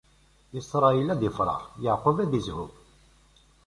Isṛayil 0.59 1.07
ad 1.13 1.21
ifreḥ, 1.29 1.59
Yeɛqub 1.83 2.17
ad 2.19 2.31
izhu. 2.39 2.65